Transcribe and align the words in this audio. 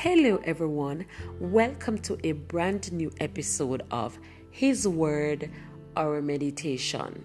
Hello, 0.00 0.38
everyone. 0.44 1.06
Welcome 1.40 1.96
to 2.00 2.18
a 2.22 2.32
brand 2.32 2.92
new 2.92 3.10
episode 3.18 3.82
of 3.90 4.18
His 4.50 4.86
Word, 4.86 5.50
Our 5.96 6.20
Meditation. 6.20 7.24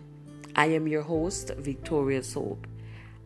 I 0.56 0.68
am 0.68 0.88
your 0.88 1.02
host, 1.02 1.52
Victoria 1.58 2.22
Hope, 2.34 2.66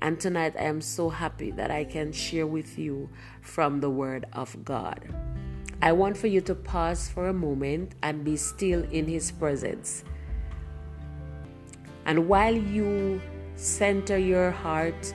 and 0.02 0.20
tonight 0.20 0.56
I 0.58 0.64
am 0.64 0.82
so 0.82 1.10
happy 1.10 1.52
that 1.52 1.70
I 1.70 1.84
can 1.84 2.12
share 2.12 2.48
with 2.48 2.80
you 2.80 3.08
from 3.42 3.82
the 3.82 3.90
Word 3.92 4.26
of 4.34 4.66
God. 4.66 5.14
I 5.80 5.92
want 5.92 6.18
for 6.18 6.26
you 6.26 6.42
to 6.42 6.56
pause 6.56 7.08
for 7.08 7.28
a 7.28 7.34
moment 7.34 7.94
and 8.02 8.24
be 8.26 8.38
still 8.38 8.84
in 8.86 9.06
His 9.06 9.32
presence. 9.32 10.04
And 12.08 12.28
while 12.28 12.56
you 12.56 13.22
center 13.58 14.18
your 14.18 14.50
heart 14.50 15.14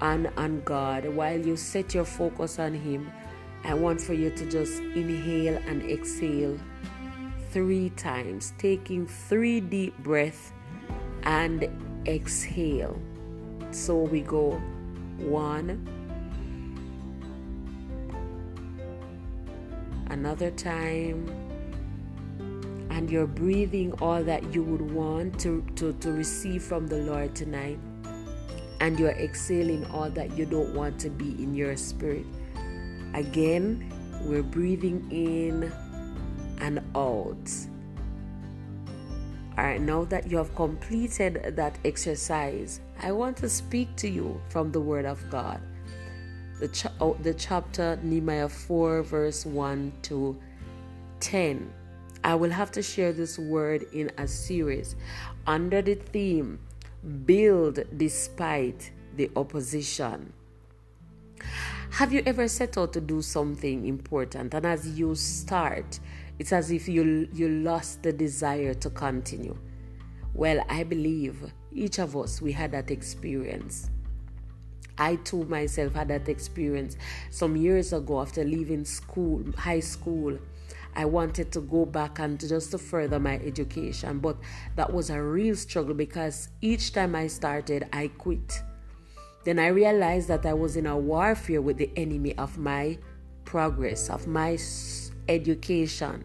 on, 0.00 0.28
on 0.38 0.62
God, 0.62 1.04
while 1.14 1.38
you 1.38 1.58
set 1.58 1.92
your 1.92 2.06
focus 2.06 2.58
on 2.58 2.72
Him, 2.72 3.12
I 3.64 3.74
want 3.74 4.00
for 4.00 4.14
you 4.14 4.30
to 4.30 4.50
just 4.50 4.80
inhale 4.80 5.56
and 5.66 5.82
exhale 5.82 6.58
three 7.50 7.90
times, 7.90 8.52
taking 8.58 9.06
three 9.06 9.60
deep 9.60 9.96
breaths 9.98 10.52
and 11.24 11.68
exhale. 12.06 12.98
So 13.70 13.96
we 13.98 14.22
go 14.22 14.52
one, 15.18 15.86
another 20.10 20.50
time, 20.50 21.28
and 22.90 23.10
you're 23.10 23.26
breathing 23.26 23.92
all 24.00 24.22
that 24.24 24.54
you 24.54 24.62
would 24.62 24.82
want 24.92 25.38
to, 25.40 25.64
to, 25.76 25.92
to 25.94 26.12
receive 26.12 26.62
from 26.62 26.86
the 26.86 26.96
Lord 26.96 27.34
tonight, 27.34 27.78
and 28.80 28.98
you're 28.98 29.10
exhaling 29.12 29.84
all 29.86 30.10
that 30.10 30.36
you 30.36 30.46
don't 30.46 30.74
want 30.74 30.98
to 31.00 31.10
be 31.10 31.30
in 31.42 31.54
your 31.54 31.76
spirit. 31.76 32.26
Again, 33.14 33.92
we're 34.22 34.42
breathing 34.42 35.06
in 35.10 35.72
and 36.60 36.78
out. 36.94 37.50
All 39.58 39.64
right, 39.64 39.80
now 39.80 40.04
that 40.04 40.30
you 40.30 40.36
have 40.36 40.54
completed 40.54 41.54
that 41.56 41.78
exercise, 41.84 42.80
I 43.02 43.12
want 43.12 43.36
to 43.38 43.48
speak 43.48 43.94
to 43.96 44.08
you 44.08 44.40
from 44.48 44.72
the 44.72 44.80
Word 44.80 45.04
of 45.04 45.28
God. 45.30 45.60
The, 46.60 46.68
ch- 46.68 46.86
oh, 47.00 47.16
the 47.22 47.34
chapter 47.34 47.98
Nehemiah 48.02 48.48
4, 48.48 49.02
verse 49.02 49.44
1 49.44 49.92
to 50.02 50.40
10. 51.20 51.72
I 52.22 52.34
will 52.34 52.50
have 52.50 52.70
to 52.72 52.82
share 52.82 53.12
this 53.12 53.38
word 53.38 53.86
in 53.92 54.10
a 54.18 54.28
series 54.28 54.94
under 55.46 55.80
the 55.82 55.94
theme 55.94 56.58
Build 57.24 57.80
Despite 57.96 58.92
the 59.16 59.30
Opposition. 59.36 60.32
Have 61.90 62.12
you 62.12 62.22
ever 62.24 62.48
set 62.48 62.78
out 62.78 62.92
to 62.94 63.00
do 63.00 63.20
something 63.20 63.84
important 63.84 64.54
and 64.54 64.64
as 64.64 64.98
you 64.98 65.14
start, 65.16 65.98
it's 66.38 66.52
as 66.52 66.70
if 66.70 66.88
you 66.88 67.28
you 67.34 67.48
lost 67.48 68.02
the 68.02 68.12
desire 68.12 68.72
to 68.74 68.90
continue? 68.90 69.58
Well, 70.32 70.64
I 70.68 70.84
believe 70.84 71.52
each 71.72 71.98
of 71.98 72.16
us 72.16 72.40
we 72.40 72.52
had 72.52 72.72
that 72.72 72.90
experience. 72.90 73.90
I 74.96 75.16
too 75.16 75.44
myself 75.44 75.94
had 75.94 76.08
that 76.08 76.28
experience 76.28 76.96
some 77.28 77.56
years 77.56 77.92
ago 77.92 78.20
after 78.20 78.44
leaving 78.44 78.84
school, 78.84 79.44
high 79.58 79.80
school. 79.80 80.38
I 80.94 81.04
wanted 81.04 81.50
to 81.52 81.60
go 81.60 81.84
back 81.84 82.18
and 82.20 82.38
just 82.38 82.70
to 82.70 82.78
further 82.78 83.18
my 83.18 83.36
education, 83.38 84.20
but 84.20 84.36
that 84.76 84.90
was 84.90 85.10
a 85.10 85.20
real 85.20 85.56
struggle 85.56 85.94
because 85.94 86.48
each 86.62 86.92
time 86.92 87.14
I 87.14 87.26
started, 87.26 87.88
I 87.92 88.08
quit. 88.08 88.62
Then 89.44 89.58
I 89.58 89.68
realized 89.68 90.28
that 90.28 90.44
I 90.44 90.52
was 90.52 90.76
in 90.76 90.86
a 90.86 90.98
warfare 90.98 91.62
with 91.62 91.78
the 91.78 91.90
enemy 91.96 92.36
of 92.36 92.58
my 92.58 92.98
progress, 93.44 94.10
of 94.10 94.26
my 94.26 94.58
education. 95.28 96.24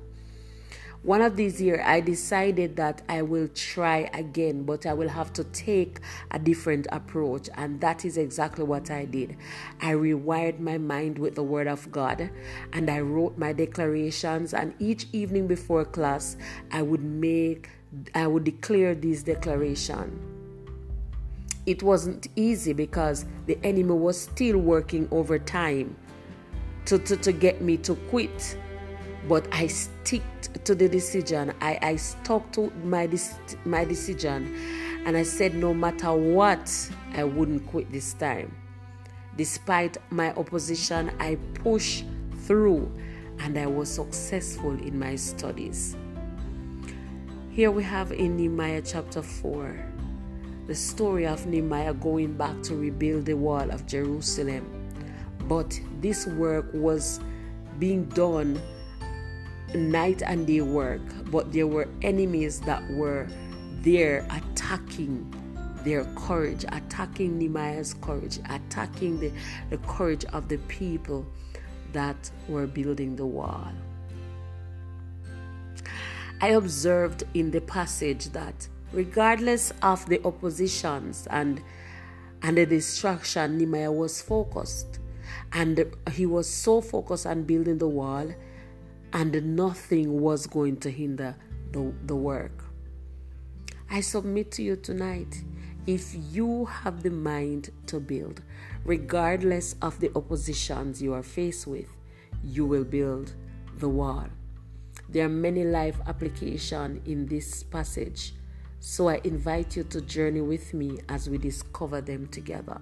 One 1.02 1.22
of 1.22 1.36
these 1.36 1.62
years, 1.62 1.82
I 1.86 2.00
decided 2.00 2.78
that 2.78 3.04
I 3.08 3.22
will 3.22 3.48
try 3.50 4.10
again, 4.12 4.64
but 4.64 4.88
I 4.88 4.94
will 4.94 5.08
have 5.08 5.32
to 5.34 5.44
take 5.44 6.00
a 6.32 6.40
different 6.40 6.88
approach. 6.92 7.48
And 7.54 7.80
that 7.82 8.06
is 8.06 8.18
exactly 8.18 8.64
what 8.64 8.90
I 8.90 9.06
did. 9.06 9.38
I 9.80 9.92
rewired 9.92 10.60
my 10.60 10.80
mind 10.80 11.20
with 11.20 11.36
the 11.36 11.44
Word 11.44 11.68
of 11.68 11.92
God 11.92 12.32
and 12.74 12.90
I 12.90 13.02
wrote 13.02 13.38
my 13.38 13.54
declarations. 13.54 14.56
And 14.56 14.74
each 14.80 15.06
evening 15.14 15.46
before 15.46 15.86
class, 15.86 16.38
I 16.72 16.82
would 16.82 17.04
make, 17.04 17.70
I 18.16 18.26
would 18.26 18.44
declare 18.44 18.96
these 18.96 19.22
declarations 19.22 20.45
it 21.66 21.82
wasn't 21.82 22.28
easy 22.36 22.74
because 22.74 23.26
the 23.48 23.58
enemy 23.64 23.94
was 23.94 24.20
still 24.20 24.58
working 24.58 25.08
overtime 25.12 25.96
to, 26.86 27.00
to, 27.00 27.18
to 27.18 27.32
get 27.32 27.62
me 27.62 27.78
to 27.78 27.96
quit. 28.10 28.58
But 29.28 29.48
I 29.52 29.68
sticked 29.68 30.64
to 30.66 30.76
the 30.76 30.88
decision. 30.88 31.54
I, 31.62 31.80
I 31.82 31.96
stuck 31.96 32.52
to 32.54 32.72
my, 32.84 33.10
my 33.66 33.86
decision. 33.86 34.56
And 35.06 35.18
I 35.18 35.24
said, 35.24 35.56
no 35.56 35.74
matter 35.74 36.14
what, 36.14 36.72
I 37.14 37.24
wouldn't 37.24 37.66
quit 37.68 37.92
this 37.92 38.14
time. 38.14 38.56
Despite 39.36 39.98
my 40.12 40.32
opposition, 40.34 41.12
I 41.20 41.36
pushed 41.56 42.06
through 42.44 42.92
and 43.40 43.58
I 43.58 43.66
was 43.66 43.90
successful 43.90 44.72
in 44.72 44.98
my 44.98 45.16
studies. 45.16 45.98
Here 47.50 47.72
we 47.72 47.84
have 47.84 48.12
in 48.12 48.38
Nehemiah 48.38 48.82
chapter 48.84 49.22
4 49.22 49.95
the 50.68 50.76
story 50.76 51.28
of 51.28 51.46
Nehemiah 51.46 51.94
going 51.94 52.34
back 52.34 52.62
to 52.64 52.76
rebuild 52.76 53.26
the 53.26 53.36
wall 53.36 53.70
of 53.70 53.86
Jerusalem. 53.86 54.66
But 55.48 55.80
this 56.02 56.26
work 56.26 56.66
was 56.74 57.20
being 57.78 58.06
done 58.06 58.60
night 59.76 60.24
and 60.24 60.48
day 60.48 60.62
work, 60.62 61.02
but 61.30 61.52
there 61.52 61.68
were 61.68 61.88
enemies 62.02 62.62
that 62.62 62.82
were 62.92 63.28
there 63.82 64.26
attacking 64.32 65.32
their 65.84 66.06
courage, 66.16 66.66
attacking 66.70 67.38
Nehemiah's 67.38 67.94
courage, 67.94 68.40
attacking 68.50 69.20
the, 69.20 69.32
the 69.70 69.78
courage 69.80 70.26
of 70.26 70.48
the 70.48 70.58
people 70.68 71.26
that 71.94 72.32
were 72.48 72.66
building 72.66 73.16
the 73.16 73.26
wall. 73.26 73.72
I 76.42 76.50
observed 76.50 77.24
in 77.36 77.52
the 77.52 77.62
passage 77.62 78.30
that 78.30 78.68
regardless 78.96 79.72
of 79.82 80.06
the 80.08 80.26
oppositions 80.26 81.28
and 81.30 81.62
and 82.42 82.58
the 82.58 82.66
destruction, 82.66 83.58
Nehemiah 83.58 83.92
was 83.92 84.22
focused. 84.22 85.00
And 85.52 85.92
he 86.12 86.26
was 86.26 86.48
so 86.48 86.80
focused 86.80 87.26
on 87.26 87.44
building 87.44 87.80
the 87.80 87.88
wall, 87.88 88.32
and 89.14 89.56
nothing 89.56 90.22
was 90.22 90.46
going 90.46 90.78
to 90.78 90.92
hinder 90.92 91.36
the, 91.72 91.92
the 92.06 92.16
work. 92.16 92.64
I 93.90 94.02
submit 94.02 94.52
to 94.54 94.64
you 94.64 94.76
tonight 94.76 95.44
if 95.88 96.16
you 96.32 96.66
have 96.66 97.04
the 97.04 97.10
mind 97.10 97.70
to 97.88 98.00
build, 98.00 98.42
regardless 98.84 99.76
of 99.82 100.00
the 100.00 100.12
oppositions 100.16 101.02
you 101.02 101.14
are 101.14 101.24
faced 101.24 101.66
with, 101.66 101.90
you 102.44 102.66
will 102.66 102.84
build 102.84 103.34
the 103.78 103.90
wall. 103.90 104.28
There 105.10 105.26
are 105.26 105.30
many 105.30 105.64
life 105.64 106.00
applications 106.08 107.08
in 107.08 107.28
this 107.28 107.64
passage 107.64 108.34
so 108.86 109.10
I 109.10 109.20
invite 109.24 109.76
you 109.76 109.84
to 109.86 110.00
journey 110.00 110.42
with 110.42 110.76
me 110.76 111.00
as 111.10 111.28
we 111.28 111.40
discover 111.40 112.02
them 112.02 112.28
together. 112.28 112.80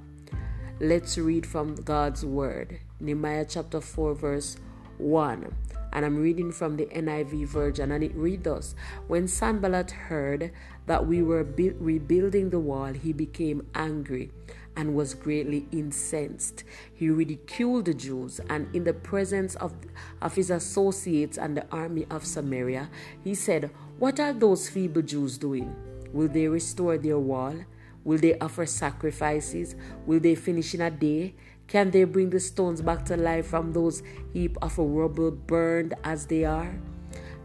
Let's 0.81 1.17
read 1.17 1.45
from 1.45 1.75
God's 1.75 2.25
Word, 2.25 2.81
Nehemiah 2.99 3.45
chapter 3.47 3.79
4, 3.79 4.13
verse 4.13 4.57
1. 4.97 5.55
And 5.93 6.05
I'm 6.05 6.17
reading 6.17 6.51
from 6.51 6.75
the 6.75 6.87
NIV 6.87 7.47
version, 7.47 7.93
and 7.93 8.03
it 8.03 8.13
reads 8.15 8.43
thus 8.43 8.75
When 9.07 9.29
Sanballat 9.29 9.91
heard 9.91 10.51
that 10.87 11.07
we 11.07 11.23
were 11.23 11.45
bu- 11.45 11.77
rebuilding 11.79 12.49
the 12.49 12.59
wall, 12.59 12.91
he 12.91 13.13
became 13.13 13.65
angry 13.73 14.29
and 14.75 14.95
was 14.95 15.13
greatly 15.13 15.67
incensed. 15.71 16.65
He 16.93 17.09
ridiculed 17.11 17.85
the 17.85 17.93
Jews, 17.93 18.41
and 18.49 18.67
in 18.75 18.83
the 18.83 18.93
presence 18.93 19.55
of, 19.55 19.73
of 20.21 20.35
his 20.35 20.51
associates 20.51 21.37
and 21.37 21.55
the 21.55 21.65
army 21.71 22.05
of 22.11 22.25
Samaria, 22.25 22.89
he 23.23 23.33
said, 23.33 23.71
What 23.99 24.19
are 24.19 24.33
those 24.33 24.67
feeble 24.67 25.01
Jews 25.01 25.37
doing? 25.37 25.73
Will 26.13 26.27
they 26.29 26.47
restore 26.47 26.97
their 26.97 27.19
wall? 27.19 27.55
Will 28.03 28.19
they 28.19 28.37
offer 28.39 28.65
sacrifices? 28.65 29.75
Will 30.05 30.19
they 30.19 30.35
finish 30.35 30.73
in 30.73 30.81
a 30.81 30.91
day? 30.91 31.33
Can 31.67 31.91
they 31.91 32.03
bring 32.03 32.29
the 32.29 32.39
stones 32.39 32.81
back 32.81 33.03
to 33.05 33.17
life 33.17 33.47
from 33.47 33.73
those 33.73 34.03
heap 34.31 34.57
of 34.61 34.77
rubble 34.77 35.31
burned 35.31 35.95
as 36.03 36.27
they 36.27 36.45
are? 36.45 36.75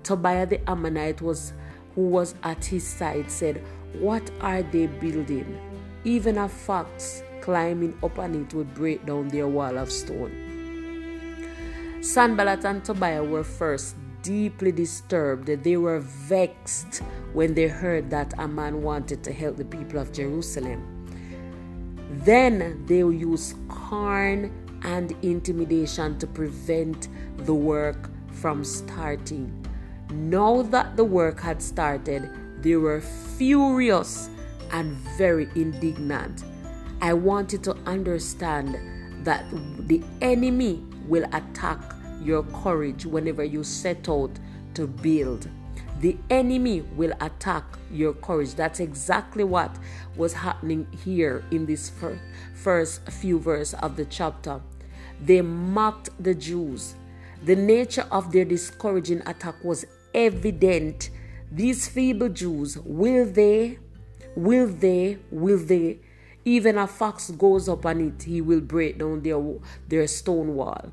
Tobiah 0.03 0.47
the 0.47 0.71
Ammonite 0.71 1.23
was 1.23 1.53
who 1.95 2.03
was 2.09 2.35
at 2.43 2.65
his 2.65 2.87
side 2.87 3.31
said, 3.31 3.65
What 3.99 4.31
are 4.41 4.63
they 4.63 4.87
building? 4.87 5.59
Even 6.05 6.39
a 6.39 6.49
fox 6.49 7.23
climbing 7.41 7.97
up 8.03 8.19
on 8.19 8.35
it 8.35 8.53
would 8.55 8.75
break 8.75 9.07
down 9.07 9.29
their 9.29 9.49
wall 9.49 9.79
of 9.79 9.91
stone. 9.91 10.33
Sanballat 12.01 12.65
and 12.65 12.85
Tobiah 12.85 13.25
were 13.25 13.45
first 13.45 13.97
deeply 14.23 14.73
disturbed. 14.73 15.47
They 15.47 15.77
were 15.77 16.01
vexed 16.01 17.03
when 17.39 17.55
they 17.55 17.69
heard 17.69 18.11
that 18.11 18.35
a 18.39 18.49
man 18.49 18.83
wanted 18.83 19.23
to 19.23 19.33
help 19.33 19.57
the 19.57 19.65
people 19.65 20.01
of 20.01 20.13
Jerusalem. 20.13 20.83
Then 22.25 22.85
they 22.87 22.97
used 22.97 23.55
corn 23.69 24.51
and 24.83 25.15
intimidation 25.23 26.19
to 26.19 26.27
prevent 26.27 27.07
the 27.37 27.55
work 27.55 28.11
from 28.33 28.65
starting. 28.65 29.65
Now 30.11 30.63
that 30.63 30.97
the 30.97 31.05
work 31.05 31.39
had 31.39 31.63
started, 31.63 32.29
they 32.61 32.75
were 32.75 33.03
furious 33.37 34.31
and 34.73 34.97
very 35.17 35.49
indignant. 35.55 36.43
I 37.01 37.13
want 37.13 37.53
you 37.53 37.59
to 37.59 37.75
understand 37.87 38.77
that 39.25 39.45
the 39.87 40.03
enemy 40.23 40.83
will 41.07 41.27
attack 41.33 41.79
your 42.21 42.43
courage 42.65 43.07
whenever 43.07 43.45
you 43.45 43.63
set 43.63 44.09
out 44.09 44.33
to 44.75 44.89
build. 44.89 45.49
The 46.01 46.17
enemy 46.31 46.83
will 46.83 47.13
attack 47.21 47.65
your 47.91 48.13
courage. 48.13 48.55
That's 48.55 48.79
exactly 48.79 49.43
what 49.43 49.77
was 50.17 50.33
happening 50.33 50.87
here 51.05 51.45
in 51.51 51.67
this 51.67 51.91
first, 52.55 53.03
few 53.11 53.41
verses 53.41 53.75
of 53.81 53.97
the 53.97 54.05
chapter. 54.05 54.61
They 55.21 55.41
mocked 55.41 56.11
the 56.23 56.35
Jews. 56.35 56.95
The 57.45 57.57
nature 57.57 58.07
of 58.13 58.31
their 58.31 58.45
discouraging 58.45 59.23
attack 59.27 59.57
was 59.65 59.87
evident. 60.15 61.11
These 61.51 61.89
feeble 61.89 62.29
Jews, 62.29 62.79
will 62.79 63.27
they, 63.27 63.79
will 64.37 64.69
they, 64.69 65.19
will 65.33 65.59
they, 65.59 65.99
even 66.45 66.79
a 66.79 66.87
fox 66.87 67.31
goes 67.31 67.69
up 67.69 67.85
on 67.85 68.01
it, 68.01 68.23
he 68.23 68.41
will 68.41 68.61
break 68.61 68.99
down 68.99 69.23
their, 69.23 69.43
their 69.89 70.07
stone 70.07 70.55
wall. 70.55 70.93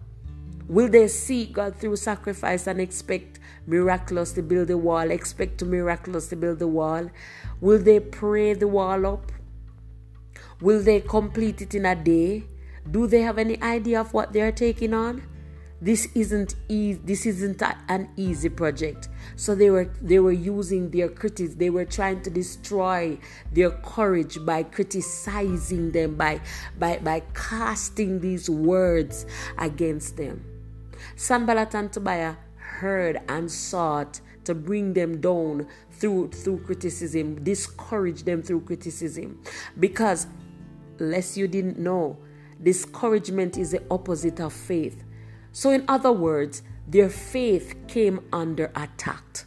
Will 0.68 0.90
they 0.90 1.08
seek 1.08 1.54
God 1.54 1.76
through 1.76 1.98
sacrifice 1.98 2.66
and 2.66 2.82
expect 2.82 3.40
miraculous 3.68 4.32
to 4.32 4.42
build 4.42 4.70
the 4.70 4.78
wall? 4.78 5.12
Expect 5.12 5.60
to 5.60 5.66
miraculous 5.66 6.28
to 6.30 6.36
build 6.36 6.58
the 6.58 6.68
wall? 6.68 7.12
Will 7.62 7.78
they 7.78 8.00
pray 8.00 8.56
the 8.56 8.68
wall 8.68 9.06
up? 9.06 9.32
Will 10.62 10.82
they 10.82 11.02
complete 11.02 11.62
it 11.62 11.76
in 11.76 11.86
a 11.86 11.96
day? 11.96 12.46
Do 12.90 13.06
they 13.06 13.22
have 13.22 13.38
any 13.38 13.62
idea 13.62 14.02
of 14.02 14.12
what 14.14 14.34
they 14.34 14.42
are 14.42 14.52
taking 14.52 14.94
on? 14.96 15.22
This 15.82 16.08
isn't 16.16 16.56
easy. 16.68 17.00
This 17.04 17.28
isn't 17.28 17.62
an 17.90 18.10
easy 18.16 18.50
project. 18.50 19.10
So 19.36 19.54
they 19.54 19.70
were 19.70 19.92
they 20.02 20.18
were 20.18 20.32
using 20.32 20.90
their 20.90 21.10
critics. 21.10 21.54
They 21.56 21.70
were 21.70 21.86
trying 21.86 22.24
to 22.24 22.32
destroy 22.32 23.20
their 23.52 23.70
courage 23.70 24.44
by 24.44 24.64
criticizing 24.64 25.92
them, 25.92 26.16
by 26.16 26.42
by 26.80 26.98
by 27.00 27.22
casting 27.36 28.20
these 28.20 28.50
words 28.50 29.28
against 29.60 30.18
them. 30.18 30.55
Sanballat 31.16 31.74
and 31.76 31.92
Tobiah 31.92 32.36
heard 32.58 33.22
and 33.30 33.52
sought 33.52 34.20
to 34.44 34.54
bring 34.54 34.94
them 34.94 35.22
down 35.22 35.68
through 35.92 36.30
through 36.30 36.60
criticism, 36.60 37.44
discourage 37.44 38.24
them 38.24 38.42
through 38.42 38.62
criticism. 38.62 39.42
Because 39.80 40.28
lest 41.00 41.38
you 41.38 41.48
didn't 41.48 41.78
know, 41.78 42.18
discouragement 42.62 43.58
is 43.58 43.72
the 43.72 43.84
opposite 43.90 44.40
of 44.40 44.54
faith. 44.54 45.04
So 45.52 45.72
in 45.72 45.86
other 45.88 46.12
words, 46.12 46.64
their 46.88 47.10
faith 47.10 47.76
came 47.88 48.20
under 48.32 48.72
attack. 48.76 49.46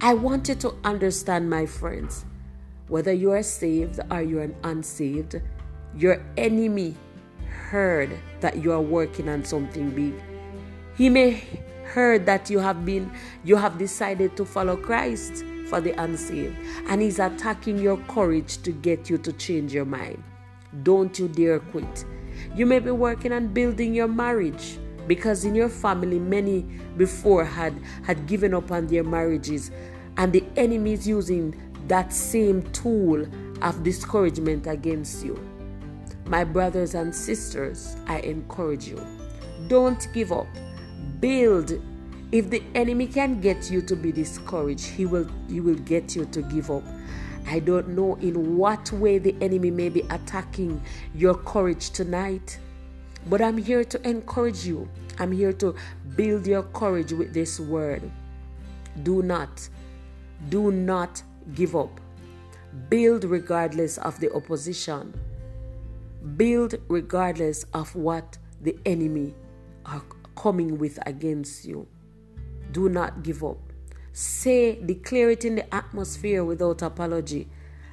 I 0.00 0.14
want 0.14 0.48
you 0.48 0.54
to 0.56 0.74
understand, 0.84 1.48
my 1.48 1.66
friends, 1.66 2.24
whether 2.88 3.12
you 3.12 3.32
are 3.32 3.42
saved 3.42 4.00
or 4.10 4.22
you 4.22 4.38
are 4.38 4.42
an 4.42 4.56
unsaved, 4.64 5.40
your 5.96 6.22
enemy 6.36 6.94
heard 7.58 8.10
that 8.40 8.56
you 8.62 8.72
are 8.72 8.80
working 8.80 9.28
on 9.28 9.44
something 9.44 9.90
big 9.90 10.14
he 10.96 11.08
may 11.08 11.44
heard 11.88 12.26
that 12.26 12.50
you 12.50 12.58
have 12.58 12.84
been 12.84 13.10
you 13.44 13.56
have 13.56 13.78
decided 13.78 14.36
to 14.36 14.44
follow 14.44 14.76
Christ 14.76 15.44
for 15.68 15.80
the 15.80 15.92
unsaved 16.02 16.56
and 16.88 17.00
he's 17.00 17.18
attacking 17.18 17.78
your 17.78 17.96
courage 18.08 18.58
to 18.62 18.72
get 18.72 19.08
you 19.08 19.18
to 19.18 19.32
change 19.32 19.72
your 19.72 19.84
mind. 19.84 20.22
Don't 20.82 21.18
you 21.18 21.28
dare 21.28 21.60
quit. 21.60 22.04
You 22.54 22.66
may 22.66 22.78
be 22.78 22.90
working 22.90 23.32
on 23.32 23.48
building 23.48 23.94
your 23.94 24.08
marriage 24.08 24.78
because 25.06 25.44
in 25.44 25.54
your 25.54 25.68
family 25.68 26.18
many 26.18 26.62
before 26.96 27.44
had 27.44 27.80
had 28.04 28.26
given 28.26 28.54
up 28.54 28.70
on 28.70 28.86
their 28.86 29.04
marriages 29.04 29.70
and 30.16 30.32
the 30.32 30.44
enemy 30.56 30.92
is 30.92 31.06
using 31.06 31.54
that 31.86 32.12
same 32.12 32.62
tool 32.72 33.26
of 33.62 33.82
discouragement 33.82 34.66
against 34.66 35.24
you. 35.24 35.47
My 36.28 36.44
brothers 36.44 36.94
and 36.94 37.14
sisters, 37.14 37.96
I 38.06 38.18
encourage 38.18 38.86
you. 38.86 39.00
Don't 39.66 40.06
give 40.12 40.30
up. 40.30 40.46
Build. 41.20 41.80
If 42.32 42.50
the 42.50 42.62
enemy 42.74 43.06
can 43.06 43.40
get 43.40 43.70
you 43.70 43.80
to 43.80 43.96
be 43.96 44.12
discouraged 44.12 44.84
he 44.84 45.06
will 45.06 45.26
he 45.48 45.60
will 45.60 45.78
get 45.86 46.14
you 46.14 46.26
to 46.26 46.42
give 46.42 46.70
up. 46.70 46.82
I 47.46 47.60
don't 47.60 47.88
know 47.96 48.16
in 48.16 48.58
what 48.58 48.92
way 48.92 49.16
the 49.16 49.34
enemy 49.40 49.70
may 49.70 49.88
be 49.88 50.00
attacking 50.10 50.82
your 51.14 51.34
courage 51.34 51.90
tonight 51.90 52.58
but 53.30 53.40
i'm 53.40 53.56
here 53.56 53.82
to 53.84 54.08
encourage 54.08 54.66
you. 54.66 54.86
I'm 55.18 55.32
here 55.32 55.54
to 55.54 55.74
build 56.14 56.46
your 56.46 56.64
courage 56.64 57.12
with 57.12 57.32
this 57.32 57.58
word. 57.58 58.02
Do 59.02 59.22
not 59.22 59.66
do 60.50 60.70
not 60.70 61.22
give 61.54 61.74
up. 61.74 61.98
Build 62.90 63.24
regardless 63.24 63.96
of 63.96 64.20
the 64.20 64.30
opposition 64.34 65.14
build 66.36 66.74
regardless 66.88 67.64
of 67.74 67.94
what 67.94 68.38
the 68.60 68.76
enemy 68.84 69.34
are 69.86 70.02
coming 70.36 70.78
with 70.78 70.98
against 71.06 71.64
you. 71.64 71.86
Do 72.72 72.88
not 72.88 73.22
give 73.22 73.42
up. 73.44 73.58
Say, 74.12 74.80
declare 74.84 75.30
it 75.30 75.44
in 75.44 75.54
the 75.56 75.74
atmosphere 75.74 76.44
without 76.44 76.82
apology. 76.82 77.48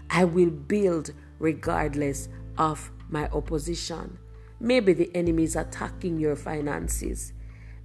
I 0.09 0.25
will 0.25 0.49
build 0.49 1.11
regardless 1.39 2.29
of 2.57 2.91
my 3.09 3.27
opposition. 3.29 4.17
Maybe 4.59 4.93
the 4.93 5.13
enemy 5.15 5.43
is 5.43 5.55
attacking 5.55 6.19
your 6.19 6.35
finances. 6.35 7.33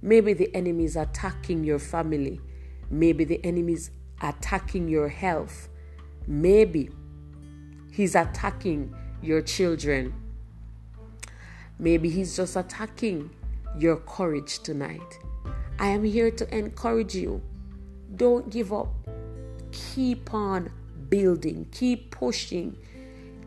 Maybe 0.01 0.33
the 0.33 0.53
enemy 0.55 0.85
is 0.85 0.95
attacking 0.95 1.63
your 1.63 1.79
family. 1.79 2.41
Maybe 2.89 3.23
the 3.23 3.43
enemy 3.45 3.73
is 3.73 3.91
attacking 4.21 4.87
your 4.87 5.07
health. 5.07 5.69
Maybe 6.27 6.89
he's 7.91 8.15
attacking 8.15 8.95
your 9.21 9.41
children. 9.41 10.13
Maybe 11.81 12.11
he's 12.11 12.35
just 12.35 12.55
attacking 12.55 13.31
your 13.75 13.97
courage 13.97 14.59
tonight. 14.59 15.19
I 15.79 15.87
am 15.87 16.03
here 16.03 16.29
to 16.29 16.55
encourage 16.55 17.15
you. 17.15 17.41
Don't 18.15 18.51
give 18.51 18.71
up. 18.71 18.93
Keep 19.71 20.31
on 20.31 20.71
building, 21.09 21.67
keep 21.71 22.11
pushing, 22.11 22.77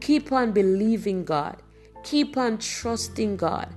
keep 0.00 0.32
on 0.32 0.50
believing 0.50 1.24
God, 1.24 1.62
keep 2.02 2.36
on 2.36 2.58
trusting 2.58 3.36
God, 3.36 3.68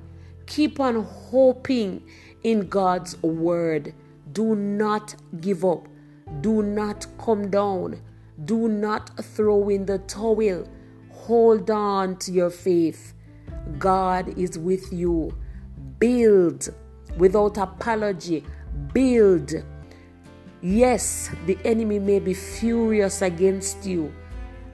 keep 0.47 0.79
on 0.79 1.03
hoping 1.03 2.01
in 2.43 2.67
God's 2.67 3.21
word. 3.21 3.93
Do 4.31 4.55
not 4.55 5.15
give 5.39 5.63
up, 5.63 5.87
do 6.41 6.63
not 6.63 7.05
come 7.19 7.51
down, 7.51 8.01
do 8.45 8.67
not 8.67 9.23
throw 9.23 9.69
in 9.69 9.85
the 9.85 9.99
towel. 9.99 10.67
Hold 11.11 11.69
on 11.69 12.17
to 12.17 12.31
your 12.31 12.49
faith. 12.49 13.13
God 13.77 14.37
is 14.37 14.57
with 14.57 14.91
you. 14.91 15.37
Build 15.99 16.69
without 17.17 17.57
apology. 17.57 18.43
Build. 18.93 19.53
Yes, 20.61 21.29
the 21.45 21.57
enemy 21.63 21.99
may 21.99 22.19
be 22.19 22.33
furious 22.33 23.21
against 23.21 23.85
you 23.85 24.11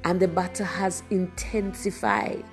and 0.04 0.20
the 0.20 0.28
battle 0.28 0.66
has 0.66 1.04
intensified. 1.10 2.44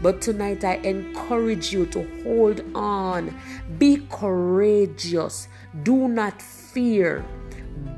But 0.00 0.20
tonight 0.20 0.64
I 0.64 0.74
encourage 0.76 1.72
you 1.72 1.86
to 1.86 2.22
hold 2.24 2.62
on. 2.74 3.38
Be 3.78 4.04
courageous. 4.10 5.48
Do 5.84 6.08
not 6.08 6.42
fear. 6.42 7.24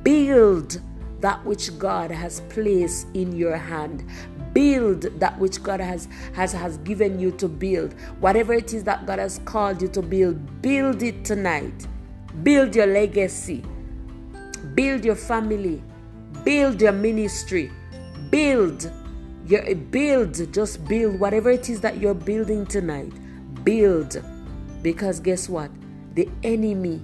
Build 0.03 0.81
that 1.25 1.43
which 1.47 1.79
God 1.79 2.11
has 2.11 2.43
placed 2.51 3.07
in 3.15 3.35
your 3.35 3.57
hand 3.57 4.05
build 4.53 5.03
that 5.19 5.39
which 5.39 5.63
God 5.63 5.81
has, 5.81 6.07
has, 6.35 6.53
has 6.53 6.77
given 6.79 7.19
you 7.19 7.31
to 7.33 7.49
build. 7.49 7.95
Whatever 8.21 8.53
it 8.53 8.75
is 8.75 8.85
that 8.85 9.07
God 9.07 9.19
has 9.19 9.41
called 9.47 9.81
you 9.81 9.89
to 9.89 10.03
build, 10.03 10.61
build 10.61 11.03
it 11.03 11.25
tonight. 11.25 11.87
Build 12.43 12.77
your 12.77 12.87
legacy. 12.87 13.65
Build 14.75 15.03
your 15.03 15.17
family. 15.17 15.83
Build 16.45 16.83
your 16.83 16.93
ministry. 16.93 17.73
Build 18.29 18.93
your 19.47 19.75
build. 19.75 20.53
Just 20.53 20.85
build 20.87 21.19
whatever 21.19 21.51
it 21.51 21.71
is 21.71 21.81
that 21.81 21.97
you're 21.97 22.13
building 22.13 22.67
tonight. 22.67 23.15
Build. 23.65 24.23
Because 24.83 25.21
guess 25.21 25.49
what? 25.49 25.71
The 26.17 26.29
enemy 26.43 27.03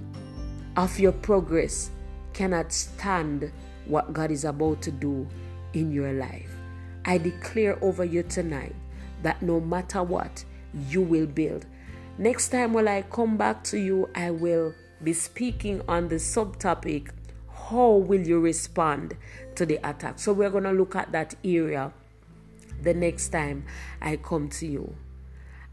of 0.77 0.99
your 0.99 1.11
progress 1.11 1.89
cannot 2.33 2.71
stand 2.71 3.51
what 3.91 4.13
God 4.13 4.31
is 4.31 4.45
about 4.45 4.81
to 4.83 4.91
do 4.91 5.27
in 5.73 5.91
your 5.91 6.13
life. 6.13 6.49
I 7.05 7.17
declare 7.17 7.77
over 7.83 8.05
you 8.05 8.23
tonight 8.23 8.75
that 9.21 9.41
no 9.41 9.59
matter 9.59 10.01
what, 10.01 10.43
you 10.87 11.01
will 11.01 11.27
build. 11.27 11.65
Next 12.17 12.49
time, 12.49 12.73
when 12.73 12.87
I 12.87 13.03
come 13.03 13.37
back 13.37 13.63
to 13.65 13.77
you, 13.77 14.09
I 14.15 14.31
will 14.31 14.73
be 15.03 15.13
speaking 15.13 15.81
on 15.87 16.07
the 16.07 16.15
subtopic 16.15 17.09
How 17.69 17.91
will 17.91 18.25
you 18.25 18.39
respond 18.39 19.15
to 19.55 19.65
the 19.65 19.79
attack? 19.87 20.19
So, 20.19 20.33
we're 20.33 20.49
going 20.49 20.63
to 20.65 20.71
look 20.71 20.95
at 20.95 21.11
that 21.11 21.35
area 21.43 21.93
the 22.81 22.93
next 22.93 23.29
time 23.29 23.65
I 24.01 24.17
come 24.17 24.49
to 24.49 24.67
you. 24.67 24.95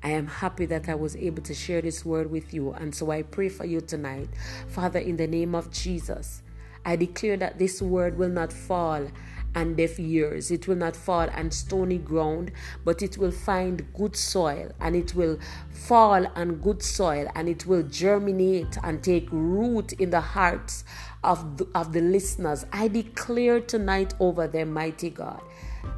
I 0.02 0.10
am 0.10 0.26
happy 0.26 0.66
that 0.66 0.88
I 0.88 0.94
was 0.94 1.16
able 1.16 1.42
to 1.42 1.54
share 1.54 1.82
this 1.82 2.04
word 2.04 2.30
with 2.30 2.54
you. 2.54 2.72
And 2.72 2.94
so 2.94 3.10
I 3.10 3.22
pray 3.22 3.48
for 3.48 3.66
you 3.66 3.80
tonight. 3.80 4.28
Father, 4.68 5.00
in 5.00 5.16
the 5.16 5.26
name 5.26 5.56
of 5.56 5.72
Jesus, 5.72 6.42
I 6.88 6.97
declare 6.97 7.37
that 7.37 7.59
this 7.59 7.83
word 7.83 8.16
will 8.16 8.30
not 8.30 8.50
fall 8.50 9.09
and 9.54 9.76
deaf 9.76 10.00
ears. 10.00 10.50
It 10.50 10.66
will 10.66 10.76
not 10.76 10.97
fall 10.97 11.28
on 11.28 11.50
stony 11.50 11.99
ground, 11.99 12.50
but 12.83 13.02
it 13.02 13.18
will 13.18 13.30
find 13.30 13.87
good 13.92 14.16
soil 14.16 14.73
and 14.80 14.97
it 14.97 15.14
will 15.14 15.38
fall 15.71 16.26
on 16.35 16.54
good 16.54 16.83
soil 16.83 17.30
and 17.35 17.47
it 17.47 17.66
will 17.66 17.83
germinate 17.83 18.78
and 18.83 19.04
take 19.04 19.28
root 19.30 19.92
in 19.95 20.09
the 20.09 20.23
hearts 20.23 20.85
of 21.23 21.59
the, 21.59 21.68
of 21.75 21.92
the 21.92 22.00
listeners. 22.00 22.64
I 22.73 22.88
declare 22.88 23.61
tonight 23.61 24.14
over 24.18 24.49
them, 24.49 24.73
mighty 24.73 25.11
God, 25.11 25.42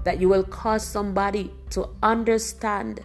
that 0.03 0.21
you 0.21 0.29
will 0.29 0.43
cause 0.43 0.85
somebody 0.85 1.53
to 1.71 1.89
understand 2.03 2.99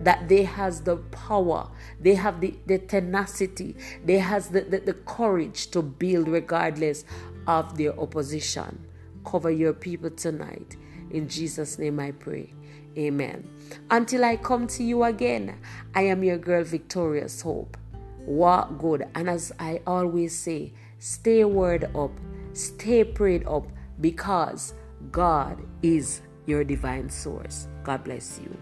that 0.00 0.28
they 0.28 0.42
has 0.42 0.82
the 0.82 0.96
power 0.96 1.68
they 2.00 2.14
have 2.14 2.40
the, 2.40 2.54
the 2.66 2.78
tenacity 2.78 3.76
they 4.04 4.18
has 4.18 4.48
the, 4.48 4.62
the, 4.62 4.78
the 4.80 4.94
courage 4.94 5.70
to 5.70 5.82
build 5.82 6.28
regardless 6.28 7.04
of 7.46 7.76
their 7.76 7.98
opposition 7.98 8.86
cover 9.24 9.50
your 9.50 9.72
people 9.72 10.10
tonight. 10.10 10.76
In 11.10 11.28
Jesus' 11.28 11.78
name 11.78 12.00
I 12.00 12.12
pray. 12.12 12.52
Amen. 12.96 13.48
Until 13.90 14.24
I 14.24 14.36
come 14.36 14.66
to 14.68 14.82
you 14.82 15.04
again, 15.04 15.58
I 15.94 16.02
am 16.02 16.24
your 16.24 16.38
girl, 16.38 16.64
Victorious 16.64 17.40
Hope. 17.40 17.76
Walk 18.26 18.78
good. 18.78 19.06
And 19.14 19.28
as 19.28 19.52
I 19.58 19.80
always 19.86 20.36
say, 20.36 20.72
stay 20.98 21.44
word 21.44 21.90
up, 21.94 22.12
stay 22.52 23.04
prayed 23.04 23.46
up, 23.46 23.66
because 24.00 24.74
God 25.12 25.60
is 25.82 26.22
your 26.46 26.64
divine 26.64 27.08
source. 27.10 27.68
God 27.84 28.04
bless 28.04 28.40
you. 28.42 28.56